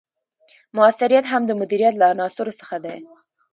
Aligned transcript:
مؤثریت 0.77 1.25
هم 1.31 1.41
د 1.47 1.51
مدیریت 1.61 1.93
له 1.97 2.05
عناصرو 2.13 2.53
څخه 2.61 2.75
دی. 2.85 2.97